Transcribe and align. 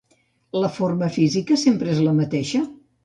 La 0.63 0.71
forma 0.77 1.09
física 1.17 1.59
sempre 1.65 1.93
és 1.97 2.01
la 2.09 2.19
mateixa? 2.23 2.63